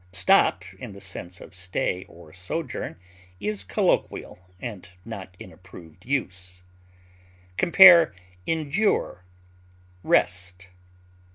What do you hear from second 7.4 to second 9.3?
Compare ENDURE;